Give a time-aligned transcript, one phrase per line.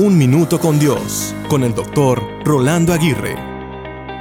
[0.00, 3.34] Un Minuto con Dios, con el doctor Rolando Aguirre.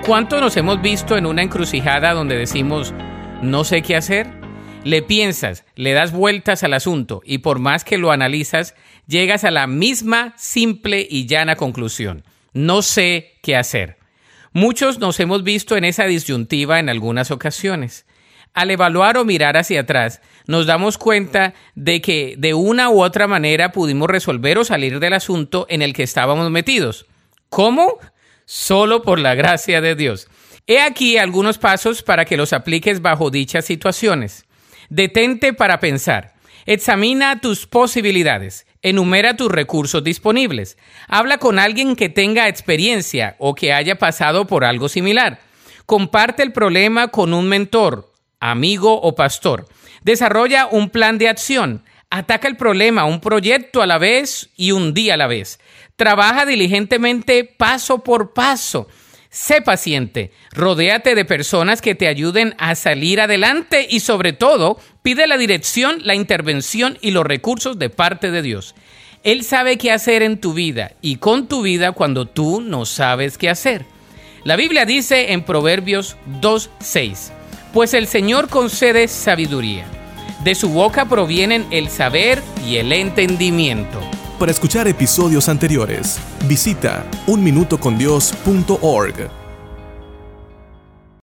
[0.08, 2.96] ¿Cuánto nos hemos visto en una encrucijada donde decimos,
[3.44, 4.28] no sé qué hacer?
[4.84, 8.74] Le piensas, le das vueltas al asunto y por más que lo analizas,
[9.06, 12.24] llegas a la misma simple y llana conclusión.
[12.54, 14.00] No sé qué hacer.
[14.54, 18.08] Muchos nos hemos visto en esa disyuntiva en algunas ocasiones.
[18.54, 23.28] Al evaluar o mirar hacia atrás, nos damos cuenta de que de una u otra
[23.28, 27.06] manera pudimos resolver o salir del asunto en el que estábamos metidos.
[27.50, 28.00] ¿Cómo?
[28.46, 30.28] Solo por la gracia de Dios.
[30.66, 34.46] He aquí algunos pasos para que los apliques bajo dichas situaciones.
[34.90, 36.34] Detente para pensar.
[36.66, 38.68] Examina tus posibilidades.
[38.82, 40.78] Enumera tus recursos disponibles.
[41.08, 45.40] Habla con alguien que tenga experiencia o que haya pasado por algo similar.
[45.86, 49.68] Comparte el problema con un mentor, amigo o pastor.
[50.04, 51.84] Desarrolla un plan de acción.
[52.10, 55.60] Ataca el problema, un proyecto a la vez y un día a la vez.
[55.98, 58.88] Trabaja diligentemente paso por paso.
[59.30, 65.28] Sé paciente, rodéate de personas que te ayuden a salir adelante y sobre todo pide
[65.28, 68.74] la dirección, la intervención y los recursos de parte de Dios.
[69.24, 73.38] Él sabe qué hacer en tu vida y con tu vida cuando tú no sabes
[73.38, 73.86] qué hacer.
[74.46, 77.32] La Biblia dice en Proverbios 2.6,
[77.74, 79.86] pues el Señor concede sabiduría.
[80.44, 84.00] De su boca provienen el saber y el entendimiento.
[84.40, 89.47] Para escuchar episodios anteriores, visita unminutocondios.org.